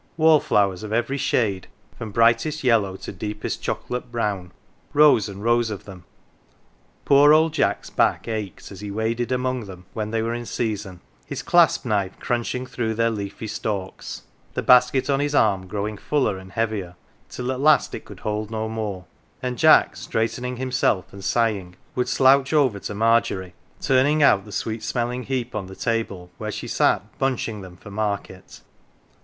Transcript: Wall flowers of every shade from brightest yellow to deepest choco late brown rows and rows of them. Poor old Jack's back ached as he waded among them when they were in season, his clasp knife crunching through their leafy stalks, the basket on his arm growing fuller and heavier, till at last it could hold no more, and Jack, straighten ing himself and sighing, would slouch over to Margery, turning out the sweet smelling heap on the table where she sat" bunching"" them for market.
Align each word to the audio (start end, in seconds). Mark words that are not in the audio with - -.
Wall 0.17 0.39
flowers 0.39 0.81
of 0.81 0.91
every 0.91 1.19
shade 1.19 1.67
from 1.95 2.09
brightest 2.11 2.63
yellow 2.63 2.95
to 2.95 3.11
deepest 3.11 3.61
choco 3.61 3.85
late 3.93 4.11
brown 4.11 4.51
rows 4.93 5.29
and 5.29 5.43
rows 5.43 5.69
of 5.69 5.85
them. 5.85 6.05
Poor 7.05 7.33
old 7.33 7.53
Jack's 7.53 7.91
back 7.91 8.27
ached 8.27 8.71
as 8.71 8.81
he 8.81 8.89
waded 8.89 9.31
among 9.31 9.65
them 9.65 9.85
when 9.93 10.09
they 10.09 10.23
were 10.23 10.33
in 10.33 10.47
season, 10.47 11.01
his 11.27 11.43
clasp 11.43 11.85
knife 11.85 12.17
crunching 12.19 12.65
through 12.65 12.95
their 12.95 13.11
leafy 13.11 13.45
stalks, 13.45 14.23
the 14.55 14.63
basket 14.63 15.07
on 15.07 15.19
his 15.19 15.35
arm 15.35 15.67
growing 15.67 15.97
fuller 15.97 16.35
and 16.39 16.53
heavier, 16.53 16.95
till 17.29 17.51
at 17.51 17.59
last 17.59 17.93
it 17.93 18.03
could 18.03 18.21
hold 18.21 18.49
no 18.49 18.67
more, 18.67 19.05
and 19.43 19.59
Jack, 19.59 19.95
straighten 19.95 20.43
ing 20.43 20.57
himself 20.57 21.13
and 21.13 21.23
sighing, 21.23 21.75
would 21.93 22.09
slouch 22.09 22.53
over 22.53 22.79
to 22.79 22.95
Margery, 22.95 23.53
turning 23.79 24.23
out 24.23 24.45
the 24.45 24.51
sweet 24.51 24.81
smelling 24.81 25.25
heap 25.25 25.53
on 25.53 25.67
the 25.67 25.75
table 25.75 26.31
where 26.39 26.51
she 26.51 26.67
sat" 26.67 27.03
bunching"" 27.19 27.61
them 27.61 27.77
for 27.77 27.91
market. 27.91 28.61